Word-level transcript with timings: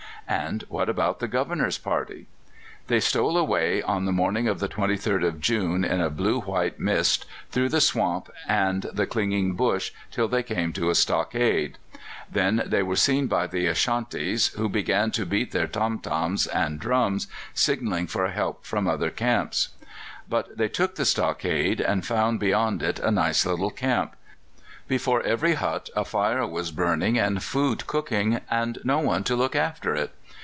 And 0.27 0.63
what 0.69 0.87
about 0.87 1.19
the 1.19 1.27
Governor's 1.27 1.77
party? 1.77 2.25
They 2.87 3.01
stole 3.01 3.35
away 3.37 3.81
on 3.81 4.05
the 4.05 4.13
morning 4.13 4.47
of 4.47 4.59
the 4.61 4.69
23rd 4.69 5.27
of 5.27 5.41
June 5.41 5.83
in 5.83 5.99
a 5.99 6.09
blue 6.09 6.39
white 6.39 6.79
mist, 6.79 7.25
through 7.51 7.67
the 7.67 7.81
swamp 7.81 8.31
and 8.47 8.83
the 8.93 9.05
clinging 9.05 9.55
bush, 9.55 9.91
till 10.09 10.29
they 10.29 10.41
came 10.41 10.71
to 10.73 10.89
a 10.89 10.95
stockade. 10.95 11.77
Then 12.31 12.63
they 12.65 12.81
were 12.81 12.95
seen 12.95 13.27
by 13.27 13.45
the 13.45 13.67
Ashantis, 13.67 14.53
who 14.55 14.69
began 14.69 15.11
to 15.11 15.25
beat 15.25 15.51
their 15.51 15.67
tom 15.67 15.99
toms 15.99 16.47
and 16.47 16.79
drums, 16.79 17.27
signalling 17.53 18.07
for 18.07 18.29
help 18.29 18.63
from 18.65 18.87
other 18.87 19.09
camps. 19.09 19.69
But 20.29 20.55
they 20.57 20.69
took 20.69 20.95
the 20.95 21.03
stockade, 21.03 21.81
and 21.81 22.05
found 22.05 22.39
beyond 22.39 22.81
it 22.81 22.99
a 22.99 23.11
nice 23.11 23.45
little 23.45 23.69
camp; 23.71 24.15
before 24.87 25.21
every 25.23 25.53
hut 25.55 25.89
a 25.95 26.03
fire 26.05 26.45
was 26.47 26.71
burning 26.71 27.17
and 27.19 27.43
food 27.43 27.85
cooking, 27.85 28.39
and 28.49 28.77
no 28.85 28.99
one 28.99 29.23
to 29.25 29.35
look 29.35 29.55
after 29.57 29.93
it. 29.95 30.13